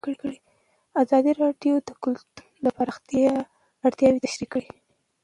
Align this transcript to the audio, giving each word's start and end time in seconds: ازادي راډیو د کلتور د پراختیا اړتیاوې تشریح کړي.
ازادي 1.01 1.31
راډیو 1.41 1.75
د 1.87 1.89
کلتور 2.03 2.45
د 2.63 2.65
پراختیا 2.77 3.33
اړتیاوې 3.87 4.23
تشریح 4.25 4.49
کړي. 4.53 4.69